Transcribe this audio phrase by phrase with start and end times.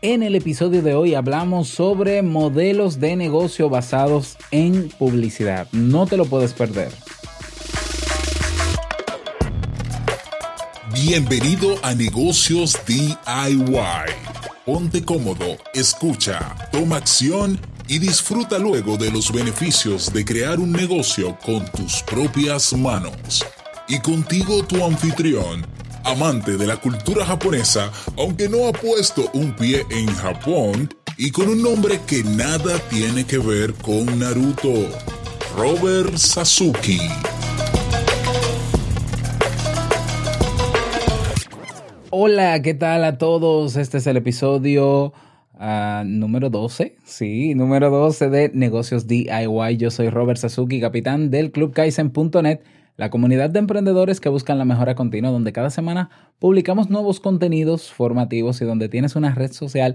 [0.00, 5.66] En el episodio de hoy hablamos sobre modelos de negocio basados en publicidad.
[5.72, 6.92] No te lo puedes perder.
[10.94, 13.16] Bienvenido a Negocios DIY.
[14.64, 17.58] Ponte cómodo, escucha, toma acción
[17.88, 23.44] y disfruta luego de los beneficios de crear un negocio con tus propias manos.
[23.88, 25.66] Y contigo tu anfitrión,
[26.08, 31.48] amante de la cultura japonesa, aunque no ha puesto un pie en Japón, y con
[31.48, 34.88] un nombre que nada tiene que ver con Naruto,
[35.54, 36.98] Robert Sasuke.
[42.08, 43.76] Hola, ¿qué tal a todos?
[43.76, 45.12] Este es el episodio
[45.60, 49.76] uh, número 12, sí, número 12 de Negocios DIY.
[49.76, 52.60] Yo soy Robert Sasuki, capitán del Club Kaizen.net
[52.98, 57.92] la comunidad de emprendedores que buscan la mejora continua, donde cada semana publicamos nuevos contenidos
[57.92, 59.94] formativos y donde tienes una red social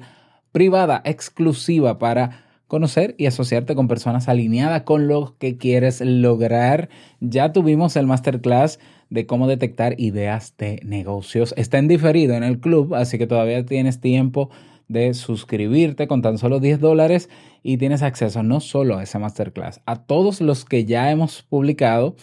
[0.53, 6.87] privada, exclusiva para conocer y asociarte con personas alineadas con lo que quieres lograr.
[7.19, 8.79] Ya tuvimos el masterclass
[9.09, 11.53] de cómo detectar ideas de negocios.
[11.57, 14.49] Está en diferido en el club, así que todavía tienes tiempo
[14.87, 17.29] de suscribirte con tan solo 10 dólares
[17.63, 22.15] y tienes acceso no solo a ese masterclass, a todos los que ya hemos publicado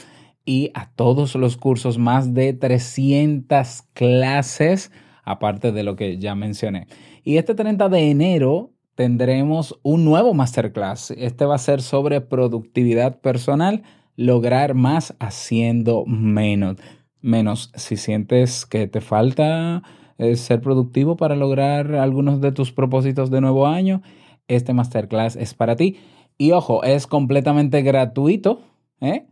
[0.45, 4.91] y a todos los cursos, más de 300 clases,
[5.25, 6.87] aparte de lo que ya mencioné.
[7.23, 11.13] Y este 30 de enero tendremos un nuevo masterclass.
[11.13, 13.83] Este va a ser sobre productividad personal,
[14.17, 16.77] lograr más haciendo menos.
[17.21, 19.83] Menos si sientes que te falta
[20.19, 24.03] eh, ser productivo para lograr algunos de tus propósitos de nuevo año,
[24.49, 25.97] este masterclass es para ti.
[26.37, 28.63] Y ojo, es completamente gratuito.
[29.01, 29.27] ¿eh?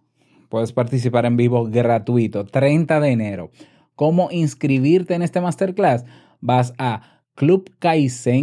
[0.48, 3.50] Puedes participar en vivo gratuito, 30 de enero.
[3.94, 6.04] ¿Cómo inscribirte en este masterclass?
[6.40, 7.70] Vas a Club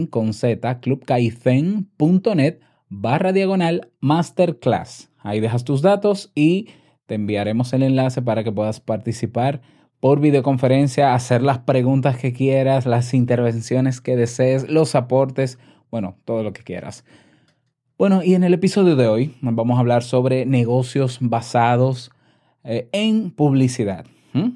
[0.10, 5.10] con Z, clubkaizen.net barra diagonal masterclass.
[5.20, 6.70] Ahí dejas tus datos y
[7.06, 9.62] te enviaremos el enlace para que puedas participar
[10.00, 15.58] por videoconferencia, hacer las preguntas que quieras, las intervenciones que desees, los aportes,
[15.92, 17.04] bueno, todo lo que quieras.
[17.98, 22.12] Bueno, y en el episodio de hoy vamos a hablar sobre negocios basados
[22.66, 24.06] eh, en publicidad.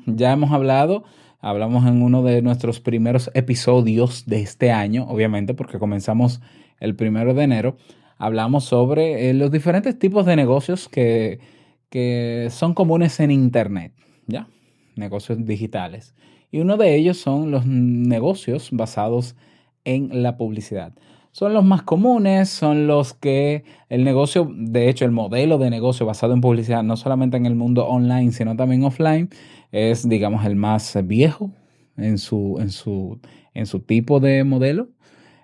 [0.07, 1.05] Ya hemos hablado,
[1.39, 6.41] hablamos en uno de nuestros primeros episodios de este año, obviamente porque comenzamos
[6.81, 7.77] el primero de enero,
[8.17, 11.39] hablamos sobre eh, los diferentes tipos de negocios que,
[11.89, 13.93] que son comunes en Internet,
[14.27, 14.49] ¿ya?
[14.97, 16.13] Negocios digitales.
[16.51, 19.37] Y uno de ellos son los negocios basados
[19.85, 20.91] en la publicidad
[21.31, 26.05] son los más comunes, son los que el negocio, de hecho el modelo de negocio
[26.05, 29.29] basado en publicidad, no solamente en el mundo online, sino también offline,
[29.71, 31.51] es digamos el más viejo
[31.97, 33.19] en su, en su,
[33.53, 34.89] en su tipo de modelo.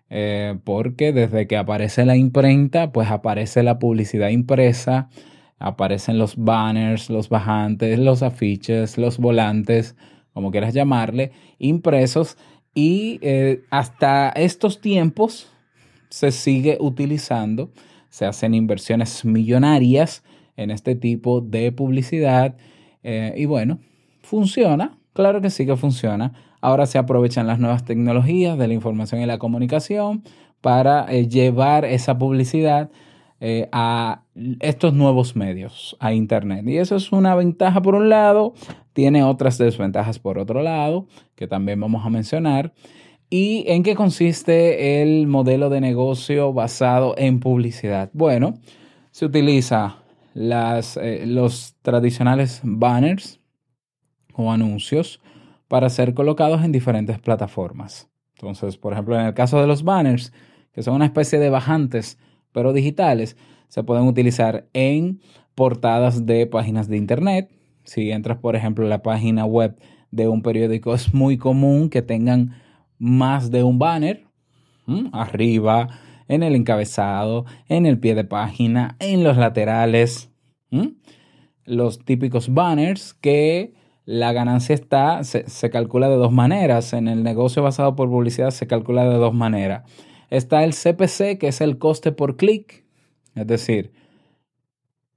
[0.09, 5.09] Eh, porque desde que aparece la imprenta, pues aparece la publicidad impresa,
[5.57, 9.95] aparecen los banners, los bajantes, los afiches, los volantes,
[10.33, 12.37] como quieras llamarle, impresos.
[12.73, 15.51] Y eh, hasta estos tiempos,
[16.09, 17.71] se sigue utilizando,
[18.09, 20.23] se hacen inversiones millonarias
[20.57, 22.55] en este tipo de publicidad
[23.03, 23.79] eh, y bueno,
[24.21, 26.33] funciona, claro que sí que funciona.
[26.59, 30.23] Ahora se aprovechan las nuevas tecnologías de la información y la comunicación
[30.61, 32.89] para eh, llevar esa publicidad
[33.39, 34.23] eh, a
[34.59, 36.67] estos nuevos medios, a Internet.
[36.67, 38.55] Y eso es una ventaja por un lado,
[38.93, 41.05] tiene otras desventajas por otro lado,
[41.35, 42.73] que también vamos a mencionar.
[43.37, 48.09] ¿Y en qué consiste el modelo de negocio basado en publicidad?
[48.13, 48.53] Bueno,
[49.11, 49.97] se utiliza
[50.35, 53.41] eh, los tradicionales banners
[54.35, 55.19] o anuncios
[55.67, 58.09] para ser colocados en diferentes plataformas.
[58.35, 60.31] Entonces, por ejemplo, en el caso de los banners,
[60.71, 62.17] que son una especie de bajantes,
[62.53, 63.35] pero digitales,
[63.67, 65.19] se pueden utilizar en
[65.55, 67.51] portadas de páginas de Internet.
[67.83, 69.77] Si entras, por ejemplo, en la página web
[70.11, 72.63] de un periódico, es muy común que tengan
[72.97, 74.25] más de un banner,
[75.11, 75.89] arriba,
[76.27, 80.31] en el encabezado, en el pie de página, en los laterales.
[81.65, 83.73] Los típicos banners que
[84.05, 86.93] la ganancia está, se, calcula de dos maneras.
[86.93, 89.83] En el negocio basado por publicidad se calcula de dos maneras.
[90.29, 92.85] Está el CPC, que es el coste por clic.
[93.35, 93.93] Es decir,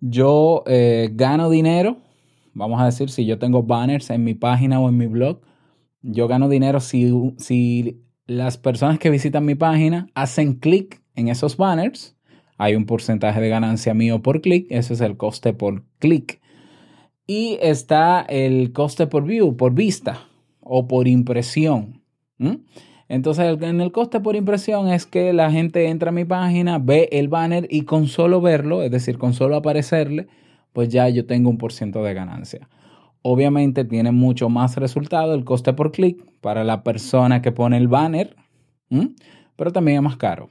[0.00, 1.98] yo eh, gano dinero,
[2.54, 5.40] vamos a decir, si yo tengo banners en mi página o en mi blog,
[6.02, 11.56] yo gano dinero si, si las personas que visitan mi página hacen clic en esos
[11.56, 12.16] banners.
[12.56, 16.40] Hay un porcentaje de ganancia mío por clic, ese es el coste por clic.
[17.26, 20.26] Y está el coste por view, por vista
[20.60, 22.02] o por impresión.
[23.08, 27.08] Entonces, en el coste por impresión es que la gente entra a mi página, ve
[27.12, 30.26] el banner y con solo verlo, es decir, con solo aparecerle,
[30.72, 32.68] pues ya yo tengo un por ciento de ganancia.
[33.22, 37.88] Obviamente tiene mucho más resultado el coste por clic para la persona que pone el
[37.88, 38.36] banner,
[39.56, 40.50] pero también es más caro.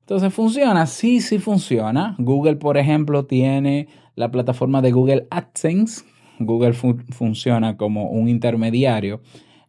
[0.00, 0.86] Entonces, ¿funciona?
[0.86, 2.16] Sí, sí funciona.
[2.18, 6.04] Google, por ejemplo, tiene la plataforma de Google AdSense.
[6.38, 9.20] Google funciona como un intermediario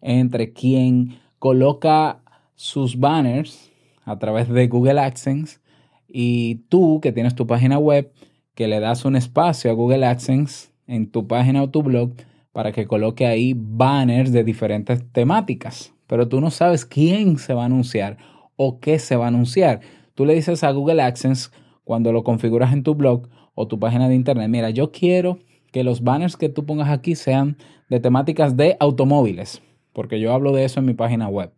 [0.02, 2.24] entre quien coloca
[2.56, 3.72] sus banners
[4.06, 5.60] a través de Google AdSense
[6.08, 8.12] y tú que tienes tu página web,
[8.56, 12.14] que le das un espacio a Google AdSense en tu página o tu blog
[12.52, 15.94] para que coloque ahí banners de diferentes temáticas.
[16.08, 18.18] Pero tú no sabes quién se va a anunciar
[18.56, 19.82] o qué se va a anunciar.
[20.14, 21.50] Tú le dices a Google AdSense
[21.84, 25.40] cuando lo configuras en tu blog o tu página de internet, mira, yo quiero
[25.72, 27.58] que los banners que tú pongas aquí sean
[27.90, 31.52] de temáticas de automóviles, porque yo hablo de eso en mi página web,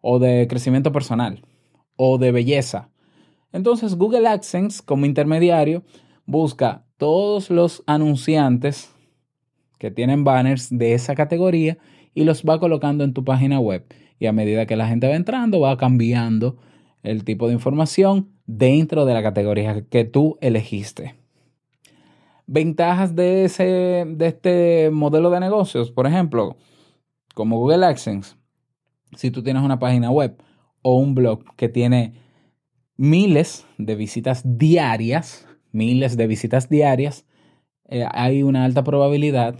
[0.00, 1.42] o de crecimiento personal,
[1.96, 2.90] o de belleza.
[3.52, 5.84] Entonces Google AdSense como intermediario
[6.26, 8.92] busca todos los anunciantes
[9.78, 11.78] que tienen banners de esa categoría
[12.12, 13.86] y los va colocando en tu página web.
[14.18, 16.58] Y a medida que la gente va entrando, va cambiando
[17.02, 21.14] el tipo de información dentro de la categoría que tú elegiste.
[22.46, 26.56] Ventajas de, ese, de este modelo de negocios, por ejemplo,
[27.34, 28.36] como Google AdSense,
[29.16, 30.42] si tú tienes una página web
[30.82, 32.14] o un blog que tiene
[32.96, 37.24] miles de visitas diarias, miles de visitas diarias,
[37.88, 39.56] eh, hay una alta probabilidad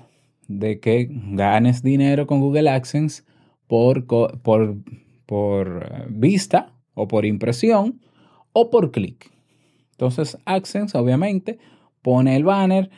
[0.49, 3.23] de que ganes dinero con Google AdSense
[3.67, 4.77] por, por,
[5.27, 8.01] por eh, vista o por impresión
[8.53, 9.31] o por clic.
[9.93, 11.59] Entonces AdSense obviamente
[12.03, 12.91] pone el banner,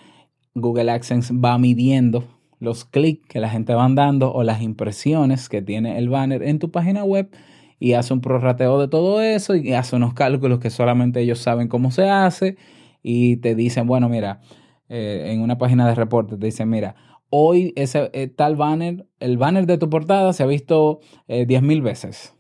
[0.55, 2.25] Google AdSense va midiendo
[2.61, 6.59] los clics que la gente va dando o las impresiones que tiene el banner en
[6.59, 7.31] tu página web
[7.79, 11.69] y hace un prorrateo de todo eso y hace unos cálculos que solamente ellos saben
[11.69, 12.59] cómo se hace
[13.03, 14.41] y te dicen, bueno, mira,
[14.89, 16.97] eh, en una página de reportes te dicen, mira,
[17.31, 21.83] hoy ese eh, tal banner, el banner de tu portada se ha visto eh, 10.000
[21.83, 22.35] veces.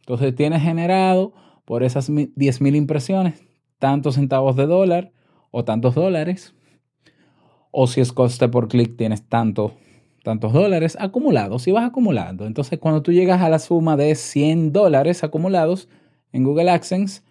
[0.00, 1.32] Entonces tienes generado
[1.64, 3.42] por esas 10.000 impresiones
[3.82, 5.10] tantos centavos de dólar
[5.50, 6.54] o tantos dólares.
[7.72, 9.74] O si es coste por clic, tienes tanto,
[10.22, 12.46] tantos dólares acumulados y vas acumulando.
[12.46, 15.88] Entonces cuando tú llegas a la suma de 100 dólares acumulados
[16.32, 17.22] en Google AdSense,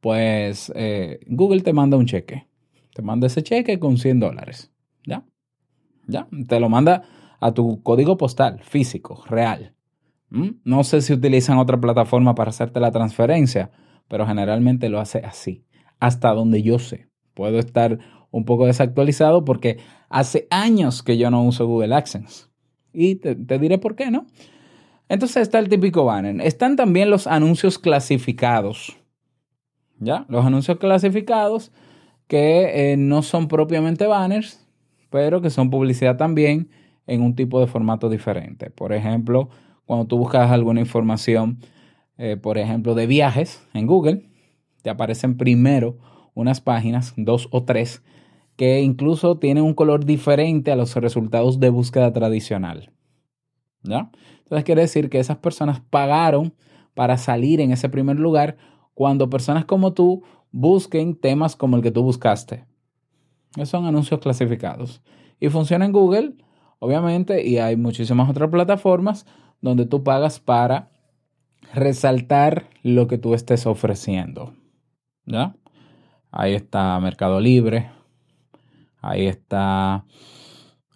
[0.00, 2.46] pues eh, Google te manda un cheque.
[2.94, 4.72] Te manda ese cheque con 100 dólares.
[5.06, 5.24] ¿Ya?
[6.06, 6.28] ¿Ya?
[6.48, 7.02] Te lo manda
[7.40, 9.74] a tu código postal físico, real.
[10.30, 10.50] ¿Mm?
[10.64, 13.70] No sé si utilizan otra plataforma para hacerte la transferencia,
[14.08, 15.64] pero generalmente lo hace así,
[15.98, 17.08] hasta donde yo sé.
[17.34, 17.98] Puedo estar
[18.30, 22.46] un poco desactualizado porque hace años que yo no uso Google AdSense.
[22.92, 24.26] Y te, diré por qué, ¿no?
[25.08, 26.40] Entonces está el típico banner.
[26.40, 28.99] Están también los anuncios clasificados.
[30.00, 30.24] ¿Ya?
[30.28, 31.72] Los anuncios clasificados
[32.26, 34.66] que eh, no son propiamente banners,
[35.10, 36.70] pero que son publicidad también
[37.06, 38.70] en un tipo de formato diferente.
[38.70, 39.50] Por ejemplo,
[39.84, 41.58] cuando tú buscas alguna información,
[42.16, 44.30] eh, por ejemplo, de viajes en Google,
[44.82, 45.98] te aparecen primero
[46.34, 48.02] unas páginas, dos o tres,
[48.56, 52.90] que incluso tienen un color diferente a los resultados de búsqueda tradicional.
[53.82, 54.10] ¿Ya?
[54.42, 56.54] Entonces quiere decir que esas personas pagaron
[56.94, 58.56] para salir en ese primer lugar
[58.94, 62.64] cuando personas como tú busquen temas como el que tú buscaste.
[63.56, 65.02] Esos son anuncios clasificados.
[65.40, 66.34] Y funciona en Google,
[66.78, 69.26] obviamente, y hay muchísimas otras plataformas
[69.60, 70.90] donde tú pagas para
[71.74, 74.54] resaltar lo que tú estés ofreciendo.
[75.26, 75.54] ¿Ya?
[76.30, 77.90] Ahí está Mercado Libre.
[79.00, 80.04] Ahí está...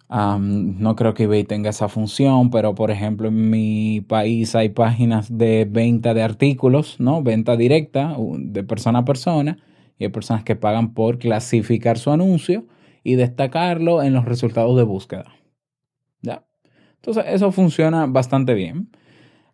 [0.09, 5.35] no creo que eBay tenga esa función, pero por ejemplo en mi país hay páginas
[5.35, 7.23] de venta de artículos, ¿no?
[7.23, 9.57] Venta directa de persona a persona
[9.97, 12.65] y hay personas que pagan por clasificar su anuncio
[13.03, 15.25] y destacarlo en los resultados de búsqueda.
[16.21, 16.45] ¿Ya?
[16.95, 18.89] Entonces, eso funciona bastante bien.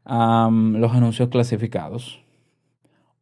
[0.06, 2.22] los anuncios clasificados.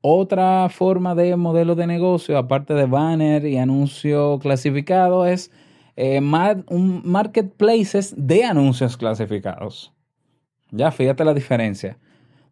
[0.01, 5.51] Otra forma de modelo de negocio, aparte de banner y anuncio clasificado, es
[6.01, 6.21] eh,
[6.67, 9.93] un marketplaces de anuncios clasificados.
[10.71, 11.97] Ya, fíjate la diferencia.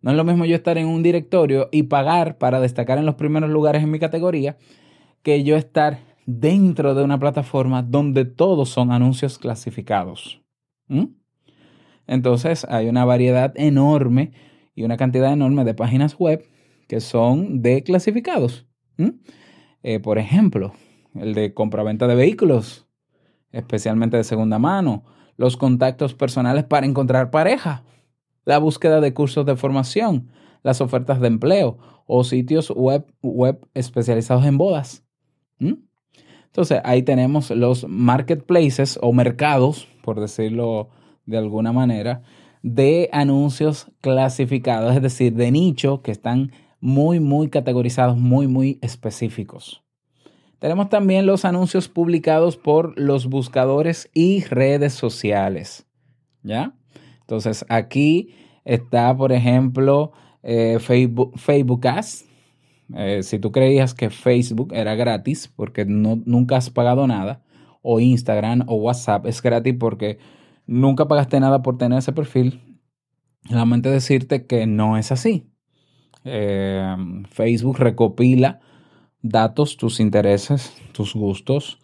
[0.01, 3.15] No es lo mismo yo estar en un directorio y pagar para destacar en los
[3.15, 4.57] primeros lugares en mi categoría
[5.23, 10.41] que yo estar dentro de una plataforma donde todos son anuncios clasificados.
[10.89, 11.05] ¿Mm?
[12.05, 14.33] Entonces hay una variedad enorme
[14.75, 16.45] y una cantidad enorme de páginas web
[16.89, 18.67] que son de clasificados.
[19.83, 20.73] Eh, por ejemplo,
[21.15, 22.86] el de compraventa de vehículos,
[23.57, 25.03] especialmente de segunda mano,
[25.35, 27.83] los contactos personales para encontrar pareja.
[28.45, 30.29] la búsqueda de cursos de formación,
[30.63, 35.03] las ofertas de empleo o sitios web, web especializados en bodas.
[35.59, 40.89] Entonces ahí tenemos los marketplaces o mercados, por decirlo
[41.25, 42.21] de alguna manera,
[42.63, 49.83] de anuncios clasificados, es decir, de nicho que están muy, muy categorizados, muy, muy específicos.
[50.59, 55.85] Tenemos también los anuncios publicados por los buscadores y redes sociales.
[56.43, 56.73] ¿Ya?
[57.21, 58.33] Entonces aquí
[58.65, 62.25] está, por ejemplo, eh, Facebook, Facebook Ads.
[62.95, 67.43] Eh, si tú creías que Facebook era gratis porque no, nunca has pagado nada,
[67.81, 70.19] o Instagram o WhatsApp es gratis porque
[70.65, 72.61] nunca pagaste nada por tener ese perfil,
[73.49, 75.49] lamento decirte que no es así.
[76.23, 76.95] Eh,
[77.29, 78.59] Facebook recopila
[79.29, 81.79] datos, tus intereses, tus gustos,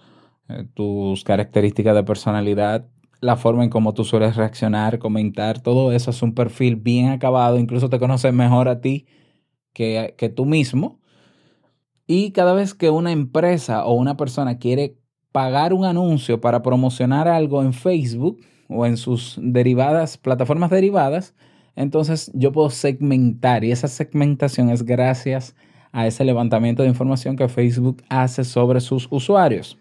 [0.50, 2.88] eh, tus características de personalidad,
[3.22, 7.58] la forma en cómo tú sueles reaccionar, comentar, todo eso es un perfil bien acabado,
[7.58, 9.06] incluso te conoce mejor a ti
[9.74, 11.00] que, que tú mismo.
[12.06, 14.98] Y cada vez que una empresa o una persona quiere
[15.32, 21.34] pagar un anuncio para promocionar algo en Facebook o en sus derivadas, plataformas derivadas,
[21.76, 25.56] entonces yo puedo segmentar y esa segmentación es gracias
[25.94, 29.78] a ese levantamiento de información que Facebook hace sobre sus usuarios.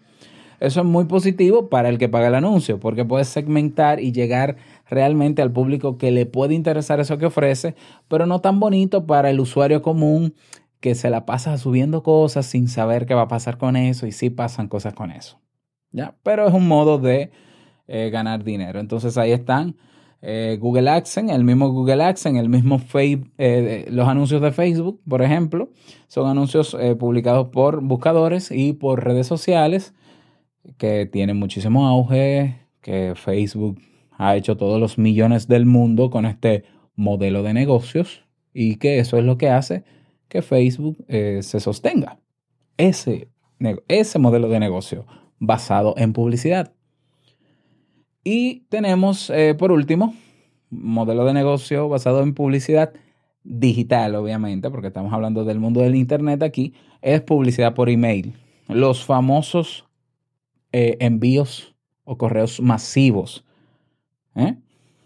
[0.61, 4.55] Eso es muy positivo para el que paga el anuncio, porque puedes segmentar y llegar
[4.89, 7.75] realmente al público que le puede interesar eso que ofrece,
[8.07, 10.35] pero no tan bonito para el usuario común
[10.79, 14.11] que se la pasa subiendo cosas sin saber qué va a pasar con eso y
[14.11, 15.39] sí pasan cosas con eso.
[15.91, 16.15] ¿Ya?
[16.23, 17.31] Pero es un modo de
[17.87, 18.79] eh, ganar dinero.
[18.79, 19.75] Entonces ahí están
[20.25, 25.01] eh, Google AdSense, el mismo Google AdSense, el mismo Facebook, eh, los anuncios de Facebook,
[25.05, 25.69] por ejemplo,
[26.07, 29.93] son anuncios eh, publicados por buscadores y por redes sociales
[30.77, 36.63] que tienen muchísimo auge, que Facebook ha hecho todos los millones del mundo con este
[36.95, 39.83] modelo de negocios y que eso es lo que hace
[40.29, 42.17] que Facebook se sostenga.
[42.77, 43.27] Ese,
[43.89, 45.05] ese modelo de negocio
[45.37, 46.73] basado en publicidad.
[48.23, 50.15] Y tenemos, eh, por último,
[50.69, 52.93] modelo de negocio basado en publicidad
[53.43, 58.33] digital, obviamente, porque estamos hablando del mundo del Internet aquí, es publicidad por email.
[58.69, 59.85] Los famosos
[60.71, 61.75] eh, envíos
[62.05, 63.45] o correos masivos.
[64.35, 64.55] ¿eh?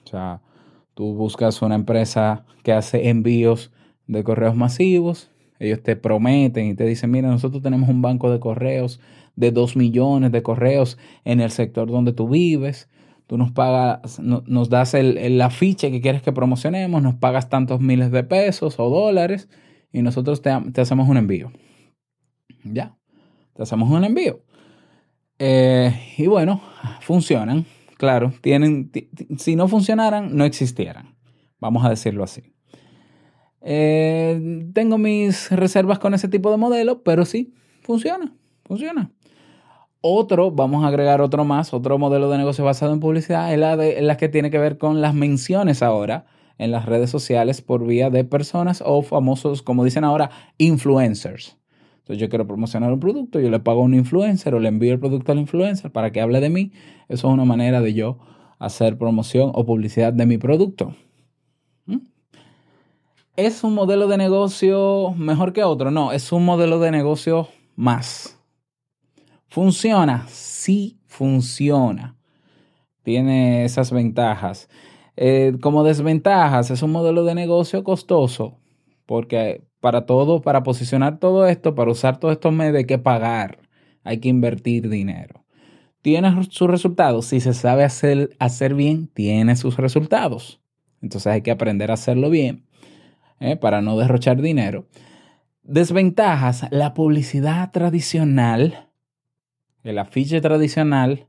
[0.05, 0.41] O sea,
[0.93, 3.71] tú buscas una empresa que hace envíos
[4.05, 8.39] de correos masivos, ellos te prometen y te dicen, mira, nosotros tenemos un banco de
[8.39, 8.99] correos
[9.35, 12.89] de 2 millones de correos en el sector donde tú vives
[13.27, 17.81] tú nos pagas, nos das el, la ficha que quieres que promocionemos, nos pagas tantos
[17.81, 19.49] miles de pesos o dólares
[19.91, 20.49] y nosotros te,
[20.81, 21.51] hacemos un envío.
[22.63, 22.97] Ya,
[23.53, 24.43] te hacemos un envío.
[25.39, 26.61] Eh, y bueno,
[27.01, 27.65] funcionan,
[27.97, 28.91] claro, tienen,
[29.37, 31.15] si no funcionaran, no existieran,
[31.59, 32.53] vamos a decirlo así.
[33.61, 39.11] Eh, tengo mis reservas con ese tipo de modelo, pero sí, funciona, funciona.
[40.01, 43.75] Otro, vamos a agregar otro más, otro modelo de negocio basado en publicidad, es la,
[43.75, 46.25] de, la que tiene que ver con las menciones ahora
[46.59, 51.57] en las redes sociales por vía de personas o famosos, como dicen ahora, influencers.
[51.99, 54.93] Entonces yo quiero promocionar un producto, yo le pago a un influencer o le envío
[54.93, 56.71] el producto al influencer para que hable de mí.
[57.09, 58.19] Eso es una manera de yo
[58.59, 60.95] hacer promoción o publicidad de mi producto.
[61.85, 61.97] ¿Mm?
[63.35, 65.91] ¿Es un modelo de negocio mejor que otro?
[65.91, 68.36] No, es un modelo de negocio más.
[69.47, 70.25] ¿Funciona?
[70.27, 72.15] Sí, funciona.
[73.03, 74.69] Tiene esas ventajas.
[75.15, 78.59] Eh, como desventajas, es un modelo de negocio costoso,
[79.05, 83.59] porque para todo, para posicionar todo esto, para usar todos estos medios hay que pagar,
[84.03, 85.45] hay que invertir dinero.
[86.01, 87.25] ¿Tiene sus resultados?
[87.25, 90.61] Si se sabe hacer, hacer bien, tiene sus resultados.
[91.01, 92.65] Entonces hay que aprender a hacerlo bien
[93.39, 94.87] eh, para no derrochar dinero.
[95.63, 98.86] Desventajas, la publicidad tradicional
[99.87, 101.27] el afiche tradicional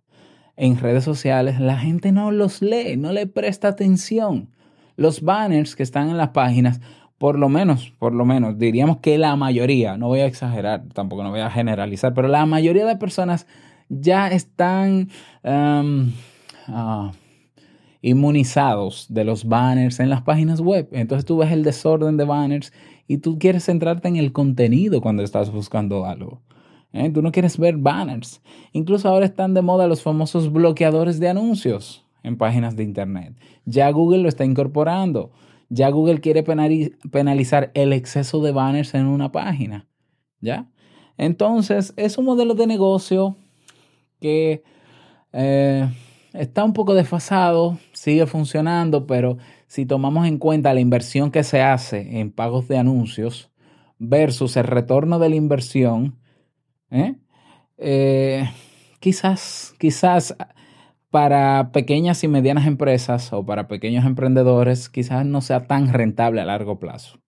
[0.57, 4.49] en redes sociales, la gente no los lee, no le presta atención.
[4.97, 6.81] Los banners que están en las páginas,
[7.19, 11.23] por lo menos, por lo menos, diríamos que la mayoría, no voy a exagerar, tampoco
[11.23, 13.47] no voy a generalizar, pero la mayoría de personas
[13.89, 15.09] ya están
[15.45, 16.11] um,
[16.67, 17.13] ah,
[18.03, 20.89] inmunizados de los banners en las páginas web.
[20.93, 22.73] Entonces tú ves el desorden de banners
[23.07, 26.41] y tú quieres centrarte en el contenido cuando estás buscando algo.
[26.93, 27.11] ¿Eh?
[27.11, 28.41] Tú no quieres ver banners.
[28.73, 33.35] Incluso ahora están de moda los famosos bloqueadores de anuncios en páginas de Internet.
[33.65, 35.31] Ya Google lo está incorporando.
[35.69, 39.87] Ya Google quiere penalizar el exceso de banners en una página.
[40.41, 40.71] ¿Ya?
[41.17, 43.37] Entonces, es un modelo de negocio
[44.21, 44.63] que
[45.33, 45.89] eh,
[46.33, 51.61] está un poco desfasado, sigue funcionando, pero si tomamos en cuenta la inversión que se
[51.61, 53.51] hace en pagos de anuncios
[53.99, 56.19] versus el retorno de la inversión,
[56.91, 57.17] ¿eh?
[57.79, 58.51] Eh,
[59.01, 60.37] quizás, quizás
[61.11, 66.45] para pequeñas y medianas empresas o para pequeños emprendedores, quizás no sea tan rentable a
[66.45, 67.19] largo plazo.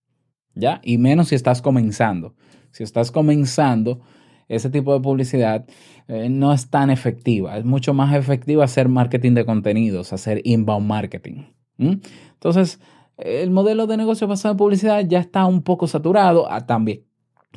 [0.54, 0.80] ¿Ya?
[0.82, 2.34] Y menos si estás comenzando.
[2.72, 4.00] Si estás comenzando,
[4.48, 5.64] ese tipo de publicidad
[6.08, 7.56] eh, no es tan efectiva.
[7.56, 11.44] Es mucho más efectiva hacer marketing de contenidos, hacer inbound marketing.
[11.78, 12.80] Entonces,
[13.16, 16.50] el modelo de negocio basado en publicidad ya está un poco saturado.
[16.50, 17.04] Ah, también,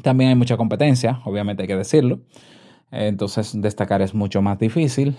[0.01, 2.21] también hay mucha competencia, obviamente hay que decirlo.
[2.91, 5.17] Entonces, destacar es mucho más difícil.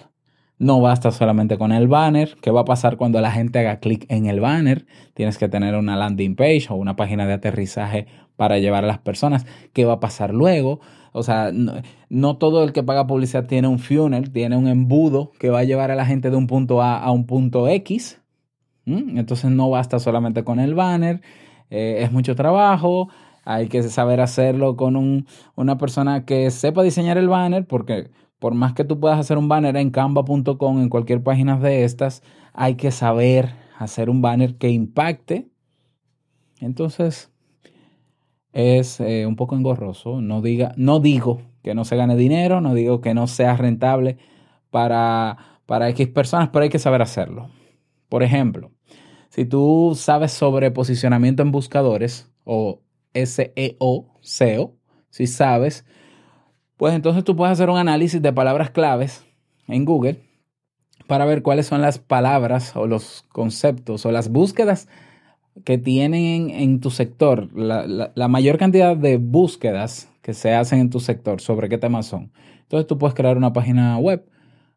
[0.58, 2.36] No basta solamente con el banner.
[2.40, 4.86] ¿Qué va a pasar cuando la gente haga clic en el banner?
[5.14, 8.98] Tienes que tener una landing page o una página de aterrizaje para llevar a las
[8.98, 9.46] personas.
[9.72, 10.80] ¿Qué va a pasar luego?
[11.12, 15.50] O sea, no, todo el que paga publicidad tiene un funnel, tiene un embudo que
[15.50, 18.20] va a llevar a la gente de un punto A a un punto X.
[18.86, 21.22] Entonces no basta solamente con el banner,
[21.70, 23.08] eh, es mucho trabajo,
[23.44, 28.74] hay que saber hacerlo con una persona que sepa diseñar el banner, porque por más
[28.74, 32.22] que tú puedas hacer un banner en canva.com, en cualquier página de estas,
[32.52, 35.48] hay que saber hacer un banner que impacte.
[36.60, 37.30] Entonces,
[38.52, 40.20] es eh, un poco engorroso.
[40.20, 44.18] No, diga, no digo que no se gane dinero, no digo que no sea rentable
[44.70, 47.48] para, para X personas, pero hay que saber hacerlo.
[48.08, 48.70] Por ejemplo,
[49.28, 52.80] si tú sabes sobre posicionamiento en buscadores o
[53.14, 54.74] SEO, SEO,
[55.10, 55.84] si sabes,
[56.76, 59.24] pues entonces tú puedes hacer un análisis de palabras claves
[59.68, 60.18] en Google
[61.06, 64.88] para ver cuáles son las palabras o los conceptos o las búsquedas
[65.64, 70.98] que tienen en tu sector, la, mayor cantidad de búsquedas que se hacen en tu
[71.00, 72.32] sector, sobre qué temas son.
[72.62, 74.26] Entonces tú puedes crear una página web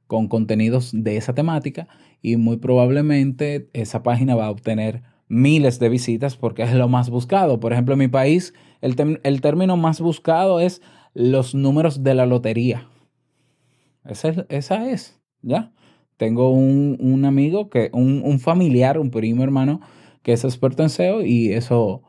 [0.06, 1.88] con contenidos de esa temática
[2.22, 7.10] y muy probablemente esa página va a obtener miles de visitas porque es lo más
[7.10, 7.60] buscado.
[7.60, 10.82] Por ejemplo, en mi país el, el término más buscado es
[11.14, 12.88] los números de la lotería.
[14.06, 15.72] Esa es, ¿ya?
[16.18, 19.82] Tengo un, un amigo, que, un, un familiar, un primo hermano,
[20.24, 22.02] que es experto en SEO y eso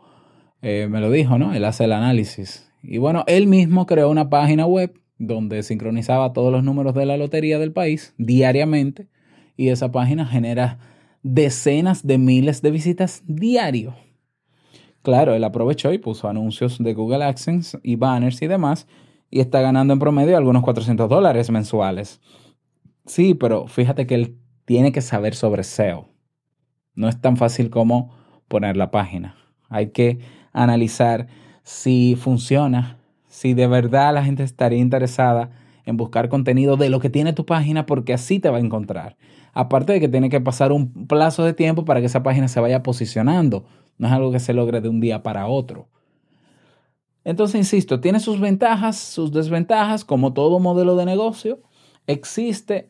[0.62, 1.54] eh, me lo dijo, ¿no?
[1.54, 2.70] Él hace el análisis.
[2.82, 7.16] Y bueno, él mismo creó una página web donde sincronizaba todos los números de la
[7.16, 9.08] lotería del país diariamente
[9.56, 10.78] y esa página genera
[11.34, 13.94] decenas de miles de visitas diario.
[15.02, 18.86] Claro, él aprovechó y puso anuncios de Google AdSense y banners y demás
[19.30, 22.20] y está ganando en promedio algunos 400 dólares mensuales.
[23.04, 26.08] Sí, pero fíjate que él tiene que saber sobre SEO.
[26.94, 28.14] No es tan fácil como
[28.48, 29.36] poner la página.
[29.68, 30.18] Hay que
[30.52, 31.28] analizar
[31.62, 32.96] si funciona,
[33.28, 35.50] si de verdad la gente estaría interesada
[35.84, 39.16] en buscar contenido de lo que tiene tu página porque así te va a encontrar.
[39.52, 42.60] Aparte de que tiene que pasar un plazo de tiempo para que esa página se
[42.60, 43.64] vaya posicionando.
[43.98, 45.88] No es algo que se logre de un día para otro.
[47.24, 51.60] Entonces, insisto, tiene sus ventajas, sus desventajas, como todo modelo de negocio.
[52.06, 52.88] Existe.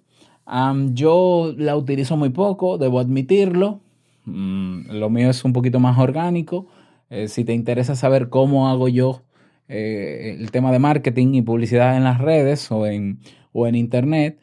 [0.92, 3.80] yo la utilizo muy poco, debo admitirlo.
[4.24, 6.66] Mm, lo mío es un poquito más orgánico.
[7.10, 9.22] Eh, si te interesa saber cómo hago yo
[9.68, 13.20] eh, el tema de marketing y publicidad en las redes o en,
[13.52, 14.38] o en internet,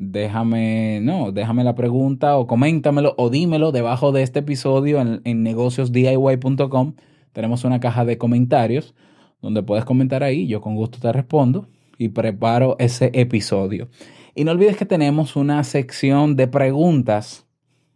[0.00, 5.42] déjame, no, déjame la pregunta o coméntamelo o dímelo debajo de este episodio en, en
[5.42, 6.94] negociosdiy.com.
[7.32, 8.94] Tenemos una caja de comentarios
[9.42, 10.46] donde puedes comentar ahí.
[10.46, 13.88] Yo con gusto te respondo y preparo ese episodio.
[14.34, 17.46] Y no olvides que tenemos una sección de preguntas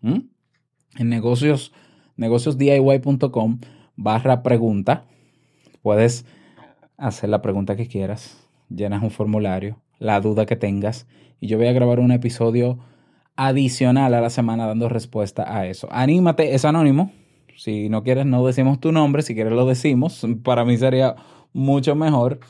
[0.02, 0.28] en
[1.08, 1.72] negocios,
[2.16, 3.60] negociosdiy.com
[3.96, 5.06] barra pregunta.
[5.80, 6.26] Puedes
[6.98, 11.06] hacer la pregunta que quieras, llenas un formulario, la duda que tengas
[11.40, 12.78] y yo voy a grabar un episodio
[13.36, 15.88] adicional a la semana dando respuesta a eso.
[15.90, 17.10] Anímate, es anónimo.
[17.56, 19.22] Si no quieres, no decimos tu nombre.
[19.22, 20.26] Si quieres, lo decimos.
[20.42, 21.16] Para mí sería
[21.52, 22.40] mucho mejor.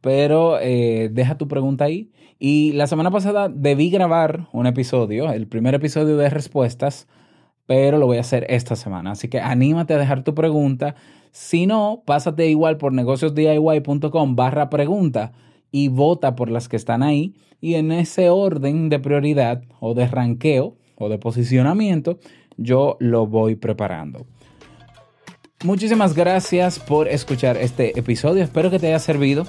[0.00, 2.12] Pero eh, deja tu pregunta ahí.
[2.38, 7.06] Y la semana pasada debí grabar un episodio, el primer episodio de respuestas
[7.66, 9.12] pero lo voy a hacer esta semana.
[9.12, 10.94] Así que anímate a dejar tu pregunta.
[11.30, 15.32] Si no, pásate igual por negociosdiy.com barra pregunta
[15.74, 17.34] y vota por las que están ahí.
[17.60, 22.20] Y en ese orden de prioridad o de ranqueo o de posicionamiento,
[22.56, 24.24] yo lo voy preparando.
[25.64, 28.44] Muchísimas gracias por escuchar este episodio.
[28.44, 29.48] Espero que te haya servido.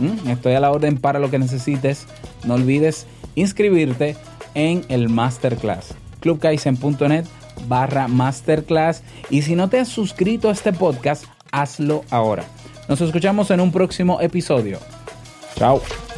[0.00, 2.08] Mm, estoy a la orden para lo que necesites.
[2.44, 3.06] No olvides
[3.36, 4.16] inscribirte
[4.56, 7.26] en el masterclass clubkaisen.net
[7.68, 9.04] barra masterclass.
[9.30, 12.42] Y si no te has suscrito a este podcast, hazlo ahora.
[12.88, 14.80] Nos escuchamos en un próximo episodio.
[15.56, 16.09] Tchau.